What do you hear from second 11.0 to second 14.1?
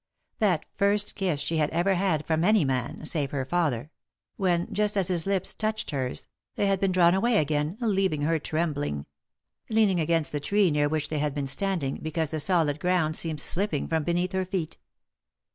they had been standing, because the solid ground seemed slipping from